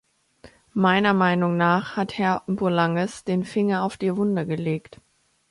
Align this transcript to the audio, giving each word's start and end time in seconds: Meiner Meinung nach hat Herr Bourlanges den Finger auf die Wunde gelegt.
Meiner 0.73 1.13
Meinung 1.13 1.57
nach 1.57 1.95
hat 1.95 2.17
Herr 2.17 2.41
Bourlanges 2.47 3.23
den 3.23 3.43
Finger 3.45 3.83
auf 3.83 3.97
die 3.97 4.17
Wunde 4.17 4.47
gelegt. 4.47 4.99